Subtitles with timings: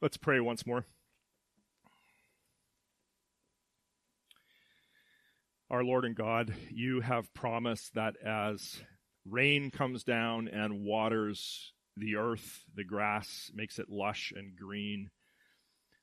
[0.00, 0.84] Let's pray once more.
[5.70, 8.80] Our Lord and God, you have promised that as
[9.28, 15.10] rain comes down and waters the earth, the grass, makes it lush and green,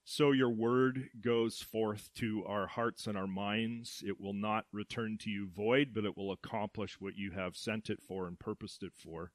[0.03, 4.03] so your word goes forth to our hearts and our minds.
[4.05, 7.89] It will not return to you void, but it will accomplish what you have sent
[7.89, 9.31] it for and purposed it for.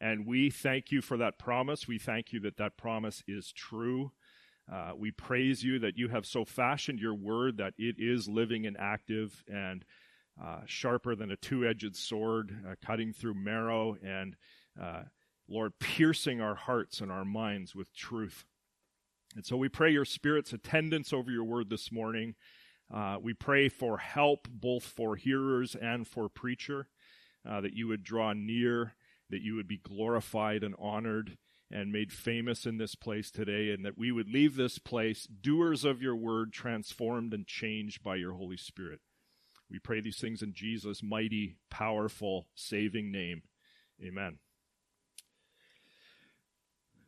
[0.00, 1.86] And we thank you for that promise.
[1.86, 4.12] We thank you that that promise is true.
[4.70, 8.66] Uh, we praise you that you have so fashioned your word that it is living
[8.66, 9.84] and active and
[10.42, 14.36] uh, sharper than a two edged sword, uh, cutting through marrow and,
[14.80, 15.02] uh,
[15.48, 18.44] Lord, piercing our hearts and our minds with truth.
[19.34, 22.36] And so we pray your Spirit's attendance over your word this morning.
[22.92, 26.88] Uh, we pray for help both for hearers and for preacher,
[27.48, 28.94] uh, that you would draw near
[29.30, 31.38] that you would be glorified and honored
[31.70, 35.84] and made famous in this place today, and that we would leave this place doers
[35.84, 39.00] of your word, transformed and changed by your Holy Spirit.
[39.70, 43.42] We pray these things in Jesus' mighty, powerful, saving name.
[44.04, 44.38] Amen.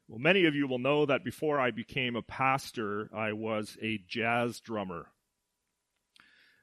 [0.06, 3.98] Well, many of you will know that before I became a pastor, I was a
[4.06, 5.06] jazz drummer.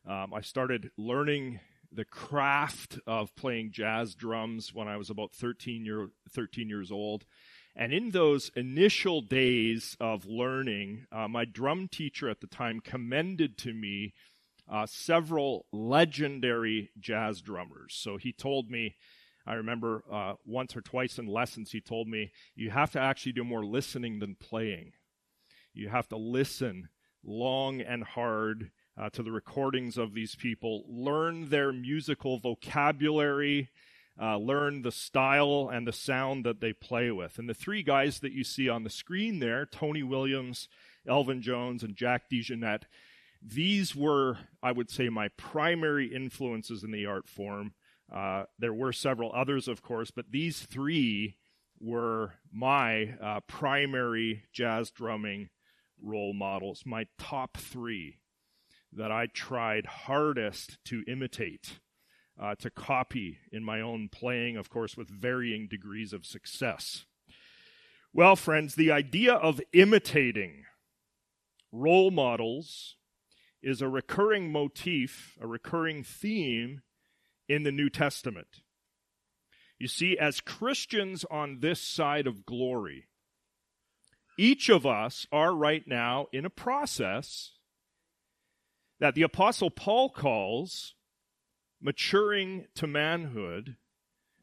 [0.08, 1.60] Um, I started learning
[1.92, 7.26] the craft of playing jazz drums when I was about 13, year, 13 years old.
[7.76, 13.58] And in those initial days of learning, uh, my drum teacher at the time commended
[13.60, 14.14] to me
[14.72, 17.96] uh, several legendary jazz drummers.
[17.98, 18.96] So he told me,
[19.48, 23.32] I remember uh, once or twice in lessons, he told me, you have to actually
[23.32, 24.92] do more listening than playing.
[25.74, 26.90] You have to listen
[27.24, 33.70] long and hard uh, to the recordings of these people, learn their musical vocabulary,
[34.22, 37.40] uh, learn the style and the sound that they play with.
[37.40, 40.68] And the three guys that you see on the screen there Tony Williams,
[41.08, 42.84] Elvin Jones, and Jack DeJohnette
[43.42, 47.74] these were, I would say, my primary influences in the art form.
[48.14, 51.38] Uh, there were several others, of course, but these three
[51.80, 55.50] were my uh, primary jazz drumming
[56.02, 58.18] role models, my top three
[58.92, 61.80] that I tried hardest to imitate,
[62.42, 67.06] uh, to copy in my own playing, of course, with varying degrees of success.
[68.14, 70.66] Well, friends, the idea of imitating
[71.72, 72.96] role models
[73.62, 76.82] is a recurring motif, a recurring theme
[77.48, 78.62] in the New Testament.
[79.78, 83.08] You see, as Christians on this side of glory,
[84.38, 87.52] each of us are right now in a process
[89.00, 90.94] that the Apostle Paul calls
[91.82, 93.78] maturing to manhood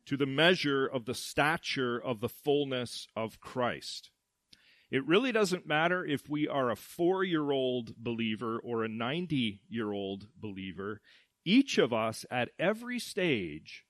[0.07, 4.11] to the measure of the stature of the fullness of Christ.
[4.91, 9.61] It really doesn't matter if we are a four year old believer or a 90
[9.69, 11.01] year old believer.
[11.45, 13.85] Each of us at every stage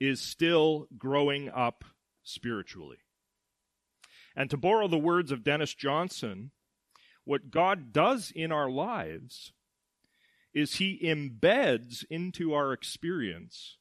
[0.00, 1.84] is still growing up
[2.22, 2.98] spiritually.
[4.34, 6.50] And to borrow the words of Dennis Johnson,
[7.24, 9.52] what God does in our lives
[10.56, 13.76] is he embeds into our experience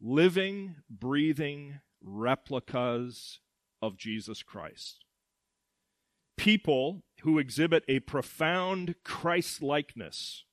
[0.00, 3.40] living, breathing replicas
[3.82, 5.04] of Jesus Christ.
[6.36, 10.44] People who exhibit a profound Christ likeness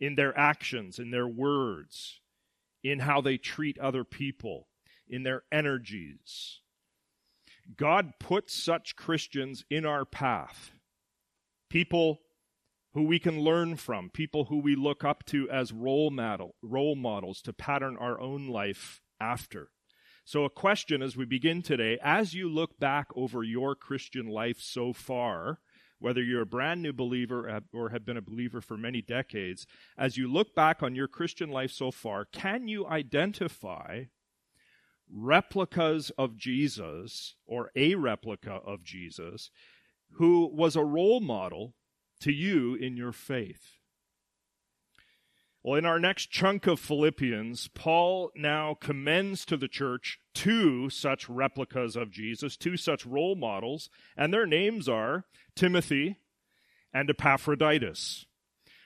[0.00, 2.18] in their actions, in their words,
[2.82, 4.66] in how they treat other people,
[5.08, 6.58] in their energies.
[7.76, 10.72] God puts such Christians in our path.
[11.70, 12.18] People
[12.94, 16.94] who we can learn from, people who we look up to as role model, role
[16.94, 19.68] models to pattern our own life after.
[20.24, 24.60] So a question as we begin today, as you look back over your Christian life
[24.60, 25.58] so far,
[25.98, 29.66] whether you're a brand new believer uh, or have been a believer for many decades,
[29.98, 34.04] as you look back on your Christian life so far, can you identify
[35.12, 39.50] replicas of Jesus or a replica of Jesus
[40.12, 41.74] who was a role model
[42.24, 43.76] to you in your faith.
[45.62, 51.28] Well, in our next chunk of Philippians, Paul now commends to the church two such
[51.28, 56.16] replicas of Jesus, two such role models, and their names are Timothy
[56.94, 58.24] and Epaphroditus.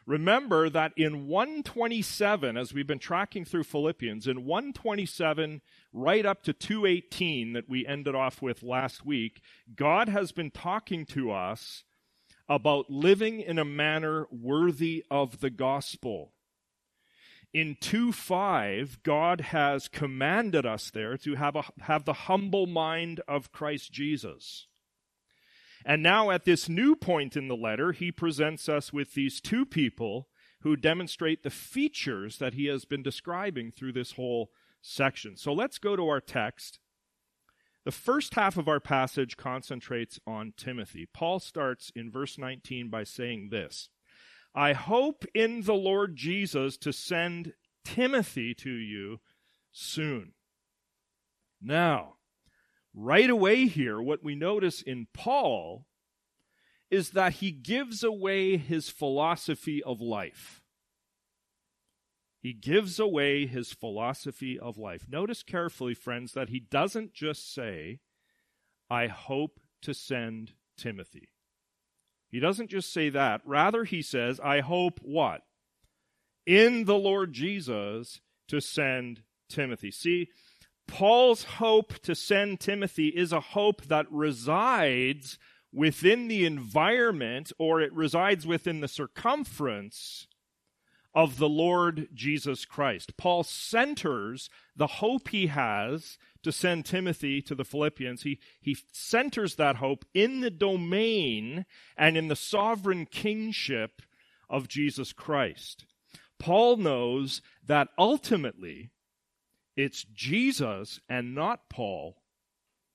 [0.04, 5.60] Remember that in 127, as we've been tracking through Philippians, in 127
[5.92, 9.42] right up to 218 that we ended off with last week,
[9.76, 11.84] God has been talking to us
[12.48, 16.32] about living in a manner worthy of the gospel.
[17.52, 23.20] In 2 5, God has commanded us there to have, a, have the humble mind
[23.26, 24.66] of Christ Jesus.
[25.84, 29.64] And now, at this new point in the letter, he presents us with these two
[29.64, 30.28] people
[30.60, 34.50] who demonstrate the features that he has been describing through this whole
[34.82, 35.36] section.
[35.36, 36.80] So let's go to our text.
[37.88, 41.08] The first half of our passage concentrates on Timothy.
[41.10, 43.88] Paul starts in verse 19 by saying this
[44.54, 47.54] I hope in the Lord Jesus to send
[47.86, 49.20] Timothy to you
[49.72, 50.34] soon.
[51.62, 52.16] Now,
[52.92, 55.86] right away here, what we notice in Paul
[56.90, 60.57] is that he gives away his philosophy of life.
[62.40, 65.06] He gives away his philosophy of life.
[65.08, 68.00] Notice carefully, friends, that he doesn't just say,
[68.88, 71.28] I hope to send Timothy.
[72.30, 73.40] He doesn't just say that.
[73.44, 75.42] Rather, he says, I hope what?
[76.46, 79.90] In the Lord Jesus to send Timothy.
[79.90, 80.28] See,
[80.86, 85.38] Paul's hope to send Timothy is a hope that resides
[85.72, 90.26] within the environment or it resides within the circumference
[91.14, 93.16] of the Lord Jesus Christ.
[93.16, 98.22] Paul centers the hope he has to send Timothy to the Philippians.
[98.22, 101.66] He, he centers that hope in the domain
[101.96, 104.02] and in the sovereign kingship
[104.48, 105.86] of Jesus Christ.
[106.38, 108.90] Paul knows that ultimately
[109.76, 112.22] it's Jesus and not Paul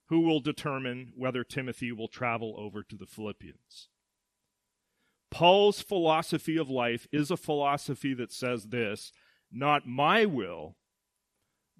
[0.07, 3.89] who will determine whether Timothy will travel over to the Philippians.
[5.33, 9.11] Paul's philosophy of life is a philosophy that says this
[9.51, 10.77] not my will,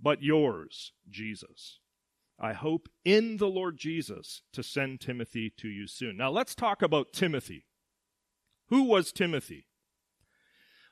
[0.02, 1.78] but yours, Jesus.
[2.40, 6.18] I hope in the Lord Jesus to send Timothy to you soon.
[6.18, 7.68] Now let's talk about Timothy.
[8.70, 9.68] Who was Timothy?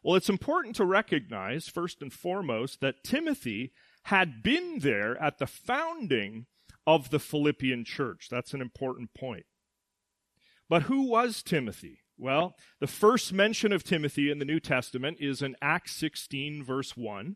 [0.03, 3.73] Well, it's important to recognize, first and foremost, that Timothy
[4.03, 6.45] had been there at the founding
[6.85, 8.27] of the Philippian church.
[8.29, 9.47] That's an important point.
[10.69, 12.00] But who was Timothy?
[12.21, 16.95] Well, the first mention of Timothy in the New Testament is in Acts 16, verse
[16.95, 17.35] 1.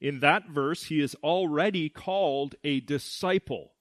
[0.00, 3.74] In that verse, he is already called a disciple.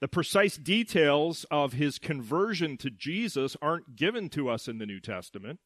[0.00, 5.00] The precise details of his conversion to Jesus aren't given to us in the New
[5.00, 5.60] Testament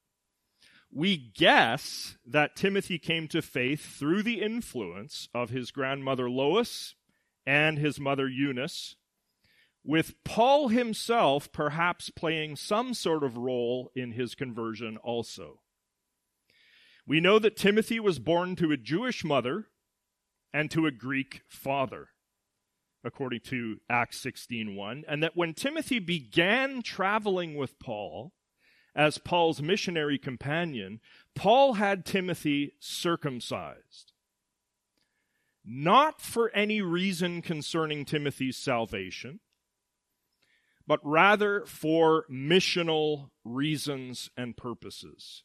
[0.95, 6.95] we guess that Timothy came to faith through the influence of his grandmother Lois
[7.45, 8.95] and his mother Eunice,
[9.85, 15.61] with Paul himself perhaps playing some sort of role in his conversion also.
[17.07, 19.67] We know that Timothy was born to a Jewish mother
[20.55, 22.09] and to a Greek father,
[23.05, 28.33] according to Acts 16:1, and that when Timothy began traveling with Paul,
[28.95, 31.01] as Paul's missionary companion,
[31.35, 34.13] Paul had Timothy circumcised.
[35.63, 39.41] Not for any reason concerning Timothy's salvation,
[40.87, 45.45] but rather for missional reasons and purposes.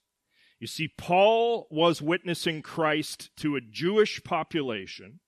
[0.59, 5.19] You see, Paul was witnessing Christ to a Jewish population.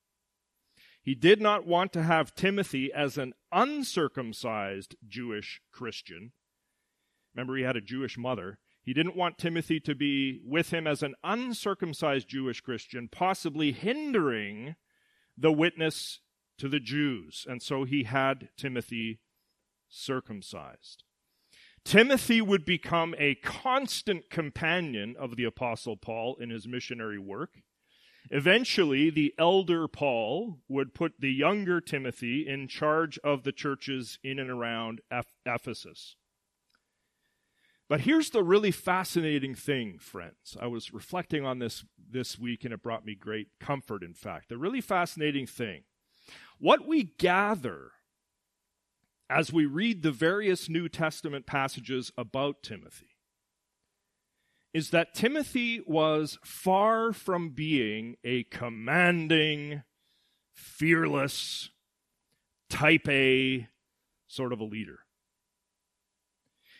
[1.01, 6.33] He did not want to have Timothy as an uncircumcised Jewish Christian
[7.33, 8.59] Remember, he had a Jewish mother.
[8.83, 14.75] He didn't want Timothy to be with him as an uncircumcised Jewish Christian, possibly hindering
[15.37, 16.19] the witness
[16.57, 17.45] to the Jews.
[17.47, 19.19] And so he had Timothy
[19.91, 21.03] circumcised.
[21.83, 27.61] Timothy would become a constant companion of the Apostle Paul in his missionary work.
[28.29, 34.37] Eventually, the elder Paul would put the younger Timothy in charge of the churches in
[34.37, 35.01] and around
[35.45, 36.15] Ephesus.
[37.89, 40.55] But here's the really fascinating thing, friends.
[40.61, 44.47] I was reflecting on this this week and it brought me great comfort, in fact.
[44.47, 45.83] The really fascinating thing.
[46.57, 47.91] What we gather
[49.31, 53.15] as we read the various New Testament passages about Timothy
[54.73, 59.83] is that Timothy was far from being a commanding,
[60.53, 61.69] fearless,
[62.69, 63.67] type A
[64.27, 64.99] sort of a leader.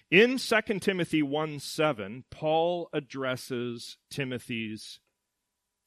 [0.10, 5.00] In 2 Timothy 1 7, Paul addresses Timothy's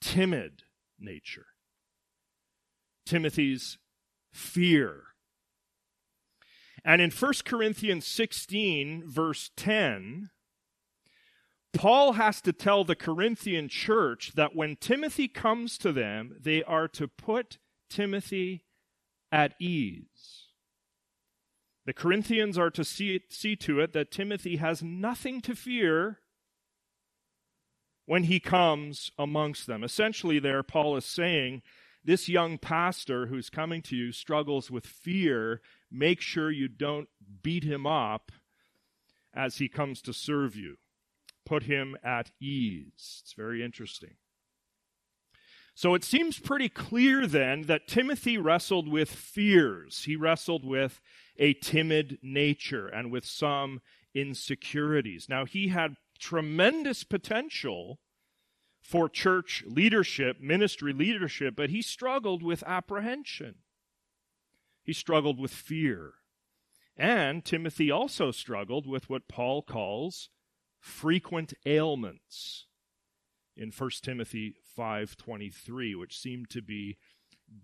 [0.01, 0.63] timid
[0.99, 1.47] nature,
[3.05, 3.77] Timothy's
[4.33, 5.14] fear.
[6.85, 10.31] And in 1 Corinthians 16, verse 10,
[11.73, 16.87] Paul has to tell the Corinthian church that when Timothy comes to them, they are
[16.89, 18.65] to put Timothy
[19.33, 20.49] at ease.
[21.87, 26.21] The Corinthians are to see, see to it that Timothy has nothing to fear
[28.07, 29.83] when he comes amongst them.
[29.83, 31.63] Essentially, there, Paul is saying
[32.05, 37.09] this young pastor who's coming to you struggles with fear, make sure you don't
[37.43, 38.31] beat him up
[39.35, 40.77] as he comes to serve you.
[41.45, 43.23] Put him at ease.
[43.23, 44.15] It's very interesting.
[45.75, 50.05] So it seems pretty clear then that Timothy wrestled with fears.
[50.05, 51.01] He wrestled with
[51.37, 53.81] a timid nature and with some
[54.15, 55.29] insecurities.
[55.29, 57.99] Now, he had tremendous potential
[58.85, 63.55] for church leadership, ministry leadership, but he struggled with apprehension.
[64.83, 66.17] He struggled with fear.
[66.95, 70.29] And Timothy also struggled with what Paul calls
[70.79, 72.67] frequent ailments
[73.57, 76.99] in 1 Timothy 5:23 which seem to be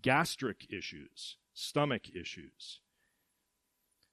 [0.01, 2.79] gastric issues, stomach issues.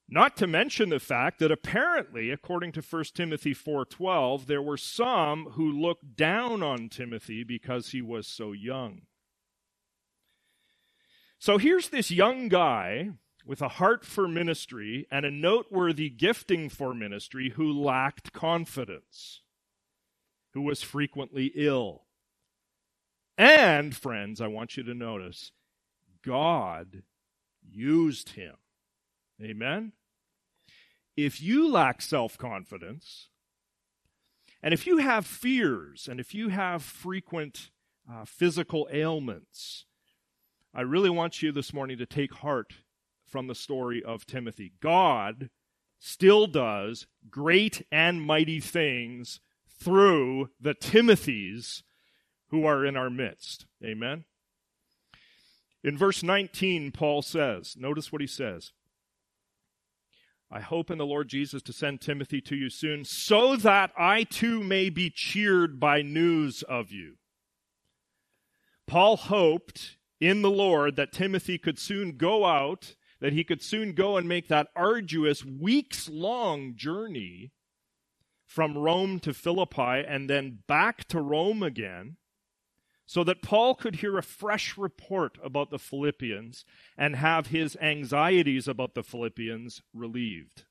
[0.09, 5.51] Not to mention the fact that apparently according to 1 Timothy 4:12 there were some
[5.51, 9.03] who looked down on Timothy because he was so young.
[11.39, 13.11] So here's this young guy
[13.45, 19.43] with a heart for ministry and a noteworthy gifting for ministry who lacked confidence,
[20.53, 22.07] who was frequently ill.
[23.37, 25.53] And, friends, I want you to notice,
[26.25, 27.05] God
[27.63, 28.57] used him.
[29.43, 29.93] Amen?
[31.17, 33.29] If you lack self confidence,
[34.63, 37.71] and if you have fears, and if you have frequent
[38.11, 39.85] uh, physical ailments,
[40.75, 42.75] I really want you this morning to take heart
[43.25, 44.73] from the story of Timothy.
[44.81, 45.51] God
[45.99, 51.83] still does great and mighty things through the Timothys
[52.49, 53.67] who are in our midst.
[53.85, 54.25] Amen.
[55.85, 58.73] In verse 19, Paul says, notice what he says.
[60.51, 64.25] I hope in the Lord Jesus to send Timothy to you soon, so that I
[64.25, 67.17] too may be cheered by news of you.
[68.87, 73.93] Paul hoped in the Lord that Timothy could soon go out, that he could soon
[73.93, 77.53] go and make that arduous, weeks long journey
[78.47, 82.17] from Rome to Philippi and then back to Rome again
[83.09, 88.69] so that Paul could hear a fresh report about the Philippians and have his anxieties
[88.69, 90.67] about the Philippians relieved.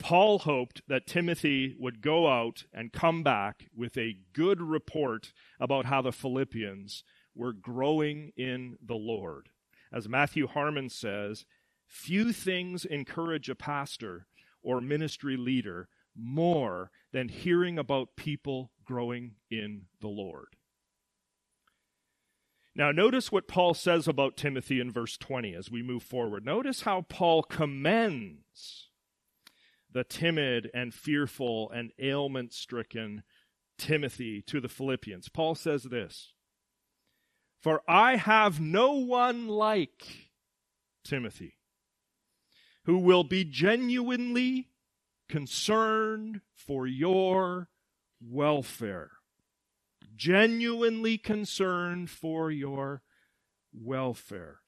[0.00, 5.84] Paul hoped that Timothy would go out and come back with a good report about
[5.84, 7.04] how the Philippians
[7.36, 9.50] were growing in the Lord.
[9.92, 11.44] As Matthew Harmon says,
[11.86, 14.26] few things encourage a pastor
[14.60, 20.56] or ministry leader more than hearing about people growing in the Lord.
[22.80, 26.46] Now, notice what Paul says about Timothy in verse 20 as we move forward.
[26.46, 28.88] Notice how Paul commends
[29.92, 33.22] the timid and fearful and ailment stricken
[33.76, 35.28] Timothy to the Philippians.
[35.28, 36.32] Paul says this
[37.60, 40.30] For I have no one like
[41.04, 41.58] Timothy
[42.86, 44.70] who will be genuinely
[45.28, 47.68] concerned for your
[48.22, 49.19] welfare
[50.20, 53.00] genuinely concerned for your
[53.72, 54.58] welfare.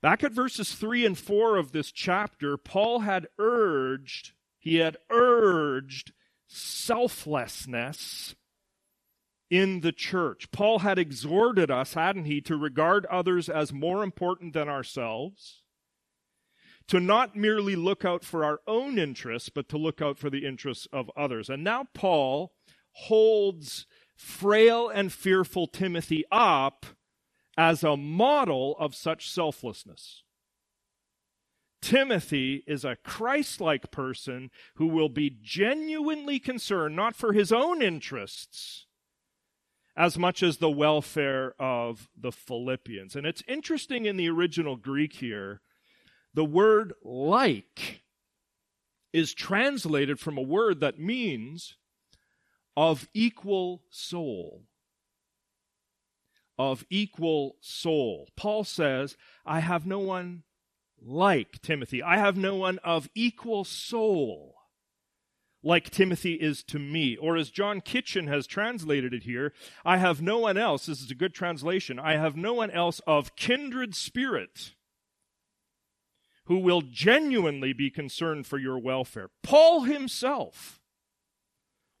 [0.00, 6.12] Back at verses 3 and 4 of this chapter, Paul had urged, he had urged
[6.46, 8.36] selflessness
[9.50, 10.52] in the church.
[10.52, 15.64] Paul had exhorted us, hadn't he, to regard others as more important than ourselves,
[16.86, 20.46] to not merely look out for our own interests, but to look out for the
[20.46, 21.50] interests of others.
[21.50, 22.52] And now Paul
[22.92, 23.86] holds
[24.16, 26.86] frail and fearful Timothy up
[27.56, 30.22] as a model of such selflessness.
[31.80, 37.80] Timothy is a Christ like person who will be genuinely concerned not for his own
[37.80, 38.86] interests
[39.96, 43.16] as much as the welfare of the Philippians.
[43.16, 45.62] And it's interesting in the original Greek here,
[46.34, 48.02] the word like
[49.12, 51.76] is translated from a word that means
[52.76, 54.64] of equal soul.
[56.58, 58.28] Of equal soul.
[58.36, 60.42] Paul says, I have no one
[61.00, 62.02] like Timothy.
[62.02, 64.54] I have no one of equal soul
[65.62, 67.16] like Timothy is to me.
[67.16, 69.52] Or as John Kitchen has translated it here,
[69.84, 73.00] I have no one else, this is a good translation, I have no one else
[73.06, 74.74] of kindred spirit
[76.44, 79.28] who will genuinely be concerned for your welfare.
[79.42, 80.80] Paul himself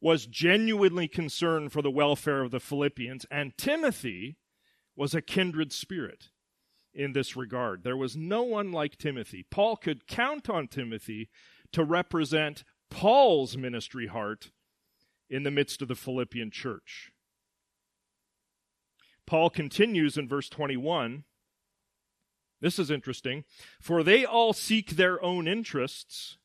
[0.00, 4.36] was genuinely concerned for the welfare of the Philippians, and Timothy
[4.94, 6.28] was a kindred spirit
[6.94, 7.84] in this regard.
[7.84, 9.44] There was no one like Timothy.
[9.50, 11.28] Paul could count on Timothy
[11.72, 14.50] to represent Paul's ministry heart
[15.28, 17.10] in the midst of the Philippian church.
[19.26, 21.24] Paul continues in verse 21.
[22.60, 23.44] This is interesting.
[23.80, 26.38] For they all seek their own interests,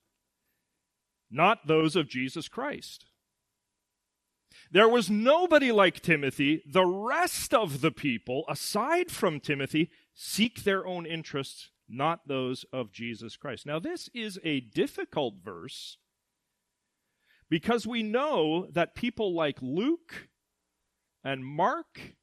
[1.29, 3.05] not those of Jesus Christ.
[4.71, 6.63] There was nobody like Timothy.
[6.65, 12.93] The rest of the people, aside from Timothy, seek their own interests, not those of
[12.93, 13.65] Jesus Christ.
[13.65, 15.97] Now, this is a difficult verse
[17.49, 20.29] because we know that people like Luke
[21.21, 22.15] and Mark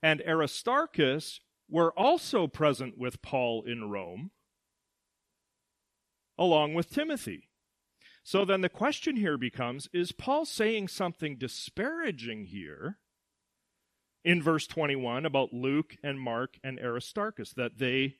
[0.00, 4.30] and Aristarchus were also present with Paul in Rome,
[6.38, 7.48] along with Timothy.
[8.26, 12.98] So then the question here becomes is Paul saying something disparaging here
[14.24, 18.16] in verse 21 about Luke and Mark and Aristarchus, that they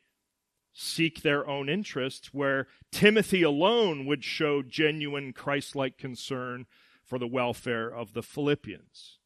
[0.73, 6.67] seek their own interests, where Timothy alone would show genuine Christ like concern
[7.05, 9.19] for the welfare of the Philippians?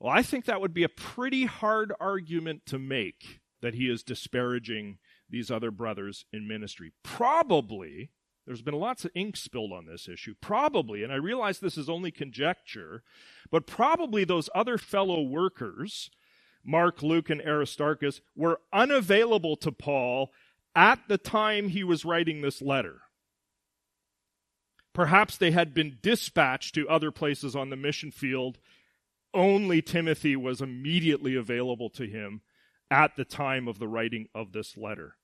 [0.00, 4.02] Well, I think that would be a pretty hard argument to make that he is
[4.02, 4.96] disparaging
[5.28, 6.92] these other brothers in ministry.
[7.02, 8.10] Probably,
[8.46, 10.34] there's been lots of ink spilled on this issue.
[10.40, 13.02] Probably, and I realize this is only conjecture,
[13.50, 16.10] but probably those other fellow workers,
[16.64, 20.32] Mark, Luke, and Aristarchus, were unavailable to Paul
[20.74, 23.02] at the time he was writing this letter.
[24.92, 28.58] Perhaps they had been dispatched to other places on the mission field
[29.36, 32.40] only Timothy was immediately available to him
[32.90, 35.16] at the time of the writing of this letter.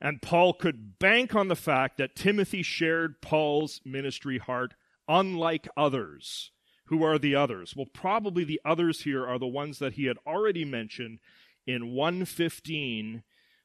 [0.00, 4.74] And Paul could bank on the fact that Timothy shared Paul's ministry heart,
[5.08, 6.52] unlike others.
[6.86, 7.74] Who are the others?
[7.76, 11.18] Well, probably the others here are the ones that he had already mentioned
[11.66, 13.24] in 115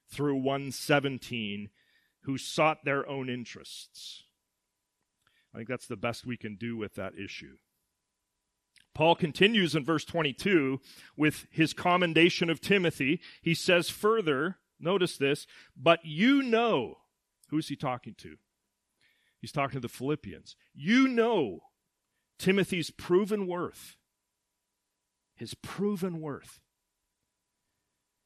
[0.10, 1.70] through 117,
[2.24, 4.24] who sought their own interests.
[5.54, 7.58] I think that's the best we can do with that issue.
[8.94, 10.80] Paul continues in verse 22
[11.16, 13.22] with his commendation of Timothy.
[13.42, 17.00] He says further, notice this, but you know,
[17.50, 18.38] who's he talking to?
[19.40, 20.56] He's talking to the Philippians.
[20.74, 21.60] You know
[22.40, 23.98] Timothy's proven worth.
[25.36, 26.60] His proven worth.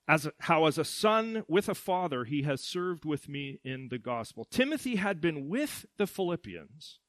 [0.08, 3.90] As a, how, as a son with a father, he has served with me in
[3.90, 4.46] the gospel.
[4.46, 7.00] Timothy had been with the Philippians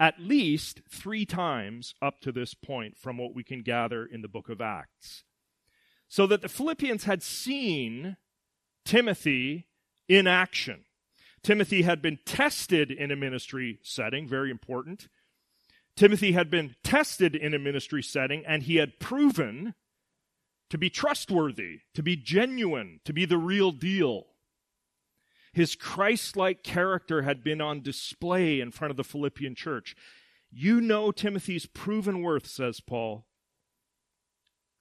[0.00, 4.28] at least three times up to this point from what we can gather in the
[4.28, 5.24] book of Acts.
[6.08, 8.16] So that the Philippians had seen
[8.88, 9.66] Timothy
[10.08, 10.86] in action.
[11.42, 15.08] Timothy had been tested in a ministry setting, very important.
[15.94, 19.74] Timothy had been tested in a ministry setting, and he had proven
[20.70, 24.24] to be trustworthy, to be genuine, to be the real deal.
[25.52, 29.94] His Christ like character had been on display in front of the Philippian church.
[30.50, 33.26] You know Timothy's proven worth, says Paul.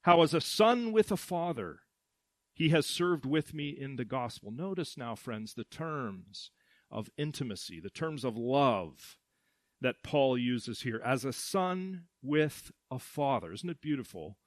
[0.03, 1.79] How, as a son with a father,
[2.57, 4.51] he has served with me in the gospel.
[4.51, 6.51] Notice now, friends, the terms
[6.89, 9.17] of intimacy, the terms of love
[9.79, 10.99] that Paul uses here.
[11.05, 13.53] As a son with a father.
[13.53, 14.37] Isn't it beautiful?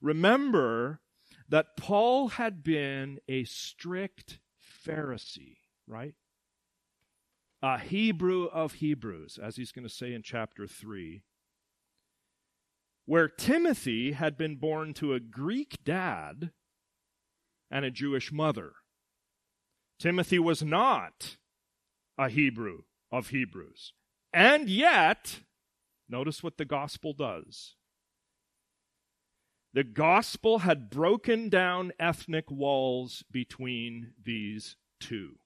[0.00, 1.00] Remember
[1.48, 4.40] that Paul had been a strict
[4.86, 6.14] Pharisee right?
[7.62, 11.22] A Hebrew of Hebrews, as he's going to say in chapter 3,
[13.06, 16.52] where Timothy had been born to a Greek dad
[17.70, 18.72] and a Jewish mother.
[19.98, 21.36] Timothy was not
[22.16, 23.92] a Hebrew of Hebrews.
[24.32, 25.40] And yet,
[26.08, 27.74] notice what the gospel does.
[29.74, 35.36] The gospel had broken down ethnic walls between these two.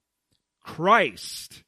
[0.61, 1.63] Christ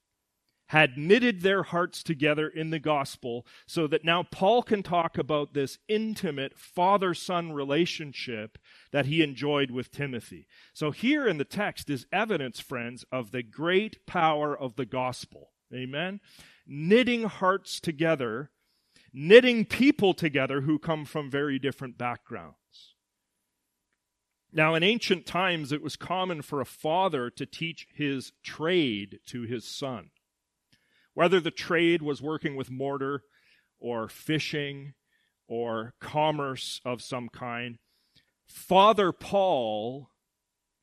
[0.67, 5.54] had knitted their hearts together in the gospel so that now Paul can talk about
[5.54, 8.58] this intimate father son relationship
[8.91, 10.47] that he enjoyed with Timothy.
[10.73, 15.51] So, here in the text is evidence, friends, of the great power of the gospel.
[15.73, 16.19] Amen?
[16.65, 18.51] Knitting hearts together,
[19.13, 22.95] knitting people together who come from very different backgrounds.
[24.51, 29.41] Now, in ancient times, it was common for a father to teach his trade to
[29.41, 30.12] his son.
[31.15, 33.23] Whether the trade was working with mortar
[33.80, 34.93] or fishing
[35.47, 37.78] or commerce of some kind,
[38.45, 40.10] Father Paul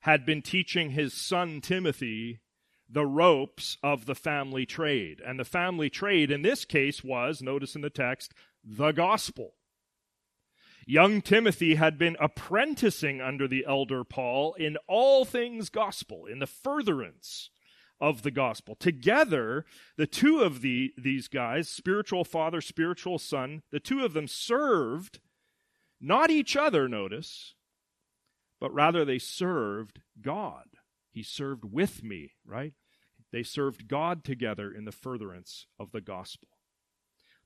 [0.01, 2.41] had been teaching his son Timothy
[2.89, 5.21] the ropes of the family trade.
[5.25, 8.33] And the family trade in this case was, notice in the text,
[8.65, 9.55] the gospel.
[10.87, 16.47] Young Timothy had been apprenticing under the elder Paul in all things gospel, in the
[16.47, 17.51] furtherance
[18.03, 18.75] of the gospel.
[18.75, 19.65] Together,
[19.97, 25.21] the two of the, these guys, spiritual father, spiritual son, the two of them served
[26.01, 27.55] not each other, notice,
[28.59, 30.65] but rather they served God.
[31.13, 32.73] He served with me, right?
[33.31, 36.49] They served God together in the furtherance of the gospel.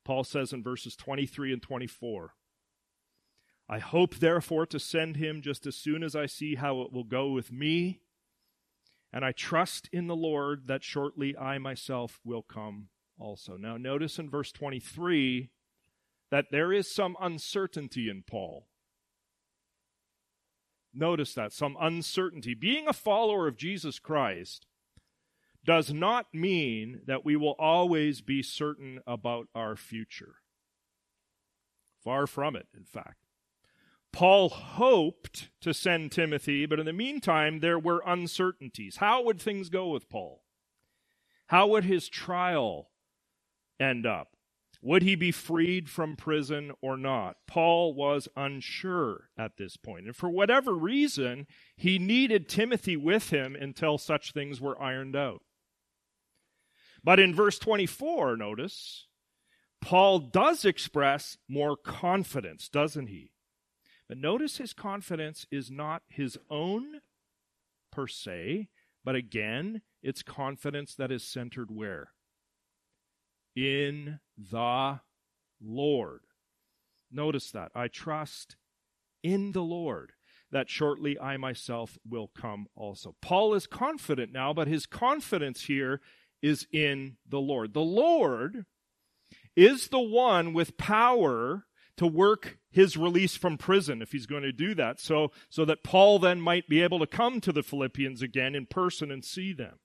[0.07, 2.33] Paul says in verses 23 and 24,
[3.69, 7.05] I hope, therefore, to send him just as soon as I see how it will
[7.05, 8.01] go with me.
[9.17, 13.57] And I trust in the Lord that shortly I myself will come also.
[13.57, 15.49] Now, notice in verse 23
[16.31, 18.67] that there is some uncertainty in Paul.
[20.93, 22.53] Notice that, some uncertainty.
[22.53, 24.67] Being a follower of Jesus Christ
[25.65, 30.35] does not mean that we will always be certain about our future.
[32.05, 33.26] Far from it, in fact.
[34.17, 38.97] Paul hoped to send Timothy, but in the meantime, there were uncertainties.
[38.97, 40.43] How would things go with Paul?
[41.49, 42.89] How would his trial
[43.79, 44.29] end up?
[44.81, 47.37] Would he be freed from prison or not?
[47.47, 50.07] Paul was unsure at this point.
[50.07, 55.43] And for whatever reason, he needed Timothy with him until such things were ironed out.
[57.05, 59.09] But in verse 24, notice,
[59.83, 63.33] Paul does express more confidence, doesn't he?
[64.09, 67.01] But notice his confidence is not his own
[67.91, 68.69] per se,
[69.05, 72.11] but again, it's confidence that is centered where?
[73.57, 75.01] in the
[75.61, 76.21] Lord.
[77.11, 77.73] Notice that.
[77.75, 78.57] I trust
[79.23, 80.13] in the Lord
[80.53, 83.17] that shortly I myself will come also.
[83.21, 86.01] Paul is confident now, but his confidence here
[86.43, 87.73] is in the Lord.
[87.73, 88.67] The Lord
[89.57, 91.65] is the one with power
[91.97, 95.83] to work his release from prison if he's going to do that so so that
[95.83, 99.53] Paul then might be able to come to the Philippians again in person and see
[99.53, 99.79] them.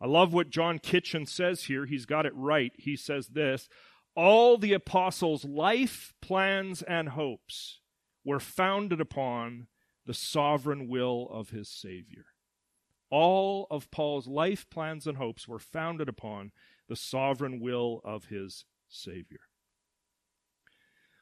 [0.00, 1.86] I love what John Kitchen says here.
[1.86, 2.72] He's got it right.
[2.76, 3.68] He says this
[4.14, 7.80] All the apostles' life, plans, and hopes
[8.24, 9.68] were founded upon
[10.04, 12.26] the sovereign will of his Savior.
[13.10, 16.52] All of Paul's life, plans, and hopes were founded upon
[16.88, 19.40] the sovereign will of his Savior.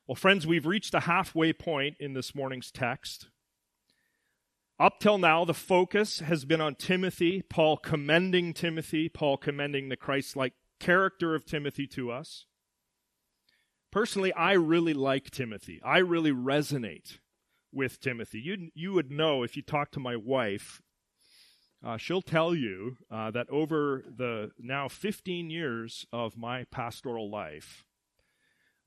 [0.07, 3.31] Well, friends, we've reached a halfway point in this morning's text.
[4.79, 9.97] Up till now, the focus has been on Timothy, Paul commending Timothy, Paul commending the
[9.97, 12.45] Christ like character of Timothy to us.
[13.91, 15.81] Personally, I really like Timothy.
[15.83, 17.19] I really resonate
[17.73, 18.41] with Timothy.
[18.41, 20.83] You, you would know if you talk to my wife,
[21.83, 27.85] uh, she'll tell you uh, that over the now 15 years of my pastoral life,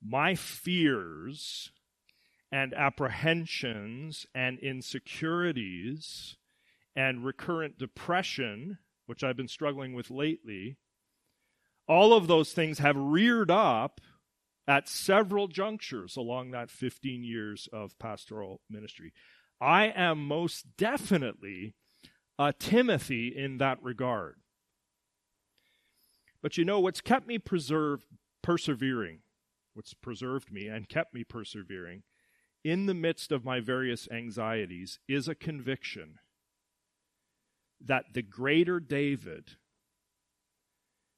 [0.06, 1.72] my fears
[2.52, 6.38] and apprehensions and insecurities
[6.96, 10.78] and recurrent depression, which I've been struggling with lately,
[11.88, 14.02] all of those things have reared up
[14.68, 19.14] at several junctures along that 15 years of pastoral ministry.
[19.62, 21.74] I am most definitely
[22.38, 24.36] a Timothy in that regard.
[26.42, 28.06] But you know, what's kept me preserved,
[28.42, 29.20] persevering,
[29.78, 32.02] what's preserved me and kept me persevering
[32.64, 36.16] in the midst of my various anxieties is a conviction
[37.80, 39.52] that the greater David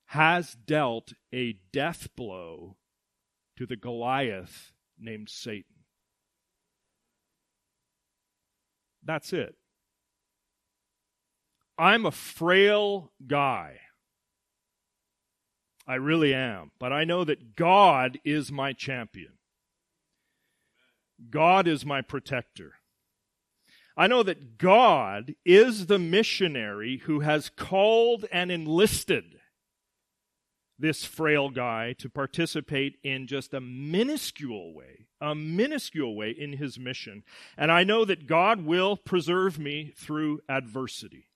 [0.07, 2.75] has dealt a death blow
[3.55, 5.85] to the Goliath named Satan.
[9.01, 9.55] That's it.
[11.77, 13.79] I'm a frail guy.
[15.89, 16.69] I really am.
[16.79, 19.39] But I know that God is my champion.
[21.31, 22.73] God is my protector.
[23.97, 29.39] I know that God is the missionary who has called and enlisted
[30.77, 36.77] this frail guy to participate in just a minuscule way, a minuscule way in his
[36.77, 37.23] mission.
[37.57, 41.29] And I know that God will preserve me through adversity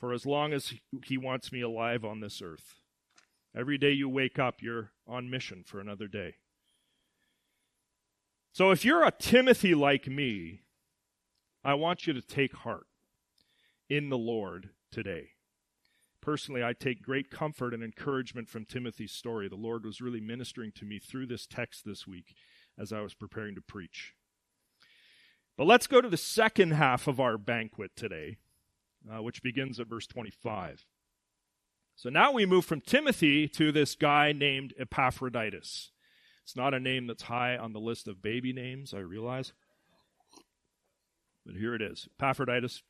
[0.00, 0.74] for as long as
[1.04, 2.80] he wants me alive on this earth.
[3.56, 6.36] Every day you wake up, you're on mission for another day.
[8.52, 10.62] So if you're a Timothy like me,
[11.64, 12.86] I want you to take heart
[13.88, 15.30] in the Lord today.
[16.20, 19.48] Personally, I take great comfort and encouragement from Timothy's story.
[19.48, 22.34] The Lord was really ministering to me through this text this week
[22.78, 24.14] as I was preparing to preach.
[25.56, 28.38] But let's go to the second half of our banquet today,
[29.12, 30.86] uh, which begins at verse 25.
[31.96, 35.90] So now we move from Timothy to this guy named Epaphroditus.
[36.42, 39.52] It's not a name that's high on the list of baby names, I realize.
[41.46, 42.82] But here it is Epaphroditus.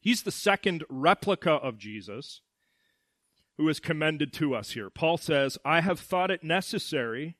[0.00, 2.42] He's the second replica of Jesus
[3.56, 4.88] who is commended to us here.
[4.88, 7.36] Paul says, I have thought it necessary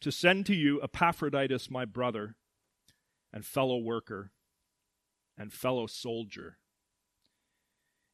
[0.00, 2.34] to send to you Epaphroditus, my brother,
[3.32, 4.32] and fellow worker,
[5.38, 6.58] and fellow soldier,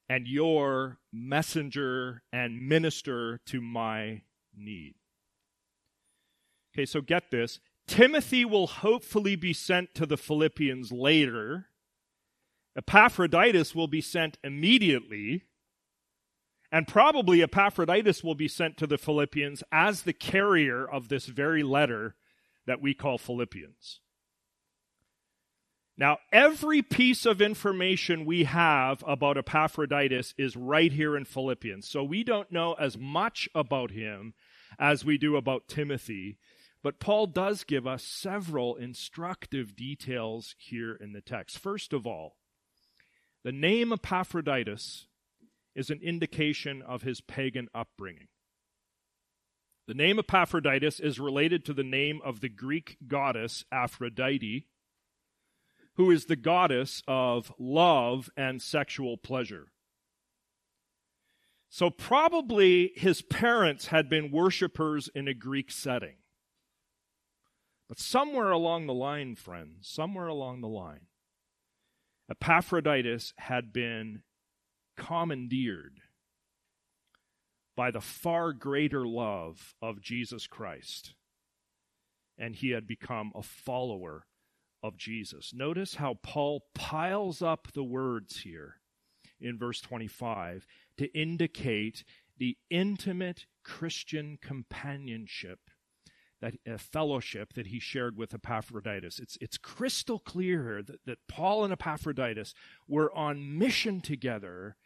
[0.09, 4.23] and your messenger and minister to my
[4.57, 4.94] need.
[6.75, 7.61] Okay, so get this.
[7.87, 11.66] Timothy will hopefully be sent to the Philippians later.
[12.77, 15.44] Epaphroditus will be sent immediately.
[16.71, 21.62] And probably Epaphroditus will be sent to the Philippians as the carrier of this very
[21.62, 22.14] letter
[22.66, 24.01] that we call Philippians.
[25.99, 31.89] Now, every piece of information we have about Epaphroditus is right here in Philippians.
[31.89, 34.35] So we don't know as much about him
[34.79, 36.39] as we do about Timothy.
[36.85, 41.59] But Paul does give us several instructive details here in the text.
[41.59, 42.37] First of all,
[43.43, 45.09] the name Epaphroditus
[45.75, 48.29] is an indication of his pagan upbringing.
[49.89, 54.67] The name Epaphroditus is related to the name of the Greek goddess Aphrodite
[55.99, 59.73] who is the goddess of love and sexual pleasure.
[61.69, 66.15] So, probably his parents had been worshippers in a Greek setting.
[67.89, 71.09] But somewhere along the line, friends, somewhere along the line,
[72.31, 74.23] Epaphroditus had been
[74.97, 76.01] commandeered
[77.75, 81.15] by the far greater love of Jesus Christ,
[82.39, 84.28] and he had become a follower
[84.83, 85.53] of Jesus.
[85.55, 88.77] Notice how Paul piles up the words here
[89.41, 92.05] in verse 25 to indicate
[92.38, 95.59] the intimate Christian companionship
[96.41, 99.19] that a fellowship that he shared with Epaphroditus.
[99.19, 102.55] It's, it's crystal clear that, that Paul and Epaphroditus
[102.87, 104.77] were on mission together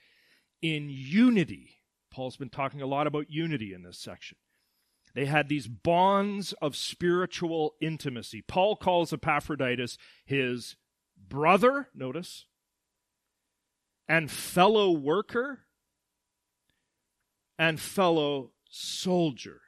[0.63, 1.83] in unity.
[2.11, 4.39] Paul's been talking a lot about unity in this section.
[5.15, 8.43] They had these bonds of spiritual intimacy.
[8.43, 10.77] Paul calls Epaphroditus his
[11.17, 12.47] brother, notice,
[14.09, 15.61] and fellow worker
[17.59, 19.61] and fellow soldier.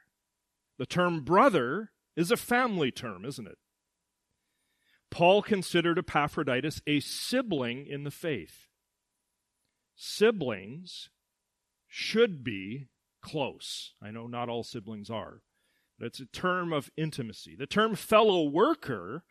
[0.77, 3.57] The term brother is a family term, isn't it?
[5.11, 8.67] Paul considered Epaphroditus a sibling in the faith.
[9.95, 11.09] Siblings
[11.87, 12.89] should be
[13.25, 13.95] close.
[14.01, 15.41] I know not all siblings are,
[15.97, 17.55] but it's a term of intimacy.
[17.57, 19.23] The term fellow worker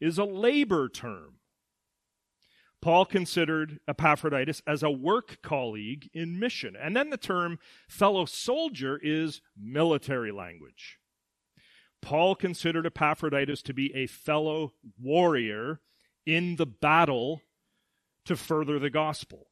[0.00, 1.40] is a labor term.
[2.80, 6.74] Paul considered Epaphroditus as a work colleague in mission.
[6.74, 10.98] And then the term fellow soldier is military language.
[12.00, 15.80] Paul considered Epaphroditus to be a fellow warrior
[16.26, 17.42] in the battle
[18.24, 19.48] to further the gospel.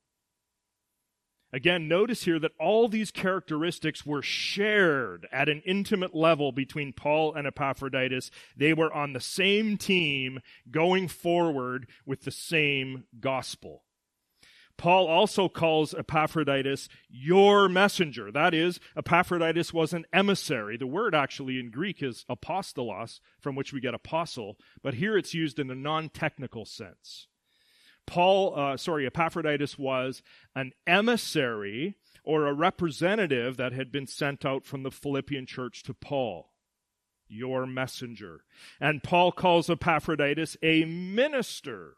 [1.55, 7.35] Again, notice here that all these characteristics were shared at an intimate level between Paul
[7.35, 8.31] and Epaphroditus.
[8.57, 13.83] They were on the same team going forward with the same gospel.
[14.79, 18.33] Paul also calls Epaphroditus your messenger.
[18.33, 20.79] That is, Epaphroditus was an emissary.
[20.79, 25.35] The word actually in Greek is apostolos, from which we get apostle, but here it's
[25.35, 27.29] used in a non technical sense.
[28.07, 30.23] Paul, uh, sorry, Epaphroditus was
[30.55, 35.95] an emissary or a representative that had been sent out from the Philippian church to
[35.95, 36.53] Paul,
[37.29, 38.45] your messenger.
[38.81, 41.95] And Paul calls Epaphroditus a minister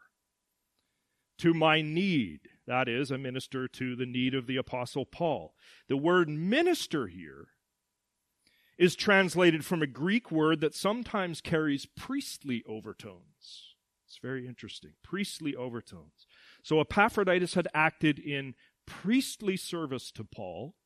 [1.38, 2.40] to my need.
[2.66, 5.54] That is, a minister to the need of the Apostle Paul.
[5.88, 7.48] The word minister here
[8.78, 13.73] is translated from a Greek word that sometimes carries priestly overtones.
[14.14, 14.92] It's very interesting.
[15.02, 16.26] Priestly overtones.
[16.62, 18.54] So Epaphroditus had acted in
[18.86, 20.76] priestly service to Paul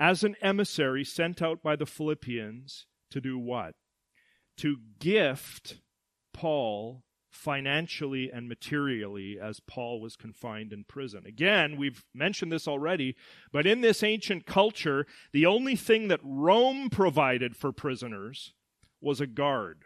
[0.00, 3.76] as an emissary sent out by the Philippians to do what?
[4.56, 5.82] To gift
[6.32, 11.22] Paul financially and materially as Paul was confined in prison.
[11.24, 13.14] Again, we've mentioned this already,
[13.52, 18.52] but in this ancient culture, the only thing that Rome provided for prisoners
[19.00, 19.84] was a guard.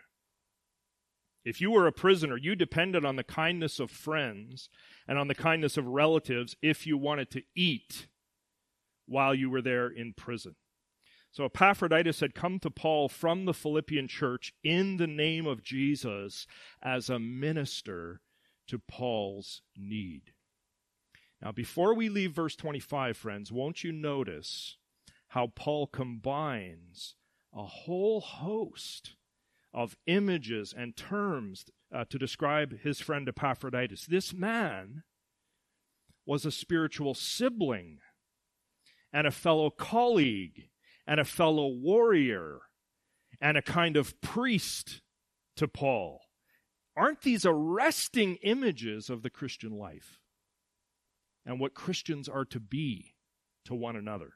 [1.44, 4.68] If you were a prisoner, you depended on the kindness of friends
[5.07, 8.09] and on the kindness of relatives if you wanted to eat
[9.07, 10.57] while you were there in prison.
[11.31, 16.46] So Epaphroditus had come to Paul from the Philippian church in the name of Jesus
[16.83, 18.20] as a minister
[18.66, 20.33] to Paul's need.
[21.40, 24.77] Now, before we leave verse 25, friends, won't you notice
[25.29, 27.14] how Paul combines
[27.55, 29.14] a whole host
[29.72, 34.07] of images and terms uh, to describe his friend Epaphroditus.
[34.07, 35.02] This man
[36.26, 37.98] was a spiritual sibling
[39.12, 40.68] and a fellow colleague
[41.07, 42.61] and a fellow warrior
[43.40, 45.00] and a kind of priest
[45.57, 46.20] to Paul.
[46.96, 50.18] Aren't these arresting images of the Christian life
[51.46, 53.14] and what Christians are to be
[53.64, 54.33] to one another?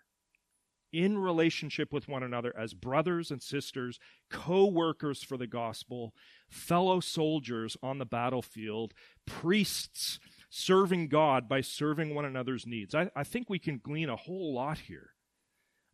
[0.92, 3.98] In relationship with one another as brothers and sisters,
[4.30, 6.12] co workers for the gospel,
[6.50, 8.92] fellow soldiers on the battlefield,
[9.26, 10.18] priests
[10.50, 12.94] serving God by serving one another's needs.
[12.94, 15.10] I, I think we can glean a whole lot here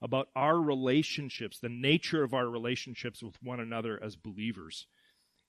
[0.02, 4.86] about our relationships, the nature of our relationships with one another as believers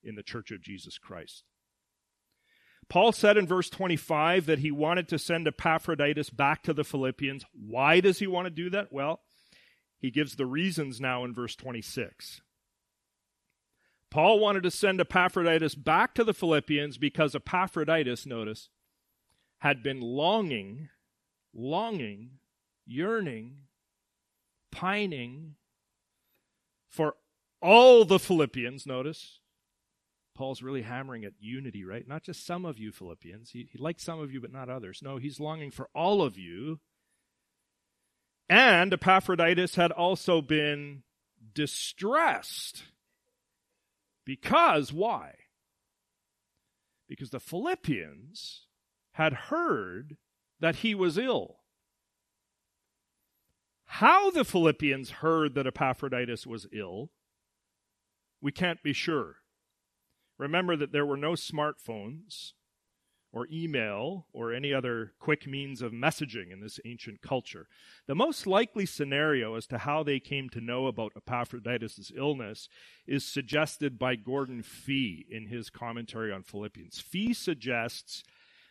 [0.03, 1.43] in the Church of Jesus Christ.
[2.87, 7.45] Paul said in verse 25 that he wanted to send Epaphroditus back to the Philippians.
[7.53, 8.91] Why does he want to do that?
[8.91, 9.21] Well,
[9.99, 12.41] he gives the reasons now in verse 26.
[14.09, 18.69] Paul wanted to send Epaphroditus back to the Philippians because Epaphroditus, notice,
[19.59, 20.89] had been longing,
[21.53, 22.39] longing,
[22.87, 23.57] yearning,
[24.71, 25.55] pining
[26.87, 27.15] for
[27.61, 29.41] all the Philippians, notice.
[30.33, 32.07] Paul's really hammering at unity, right?
[32.07, 33.51] Not just some of you Philippians.
[33.51, 35.01] He, he likes some of you, but not others.
[35.03, 36.79] No, he's longing for all of you.
[38.49, 41.03] And Epaphroditus had also been
[41.53, 42.83] distressed.
[44.25, 45.35] Because, why?
[47.07, 48.65] Because the Philippians
[49.13, 50.17] had heard
[50.59, 51.57] that he was ill.
[53.85, 57.09] How the Philippians heard that Epaphroditus was ill,
[58.41, 59.37] we can't be sure.
[60.37, 62.53] Remember that there were no smartphones
[63.31, 67.67] or email or any other quick means of messaging in this ancient culture.
[68.07, 72.69] The most likely scenario as to how they came to know about Epaphroditus' illness
[73.05, 76.99] is suggested by Gordon Fee in his commentary on Philippians.
[76.99, 78.23] Fee suggests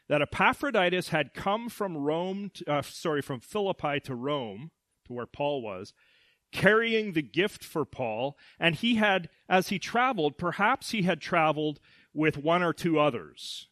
[0.09, 4.71] that Epaphroditus had come from Rome, to, uh, sorry, from Philippi to Rome
[5.07, 5.92] to where Paul was,
[6.51, 8.37] carrying the gift for Paul.
[8.59, 11.79] And he had, as he traveled, perhaps he had traveled
[12.14, 13.68] with one or two others.